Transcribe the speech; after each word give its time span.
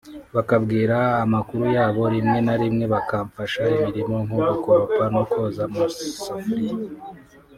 bakambwira 0.35 0.97
amakuru 1.23 1.63
yabo 1.75 2.01
rimwe 2.15 2.39
na 2.45 2.55
rimwe 2.61 2.85
bakamfasha 2.93 3.61
imirimo 3.73 4.15
nko 4.25 4.37
gukoropa 4.49 5.03
no 5.13 5.23
koza 5.31 5.61
amasafuriya 5.69 6.75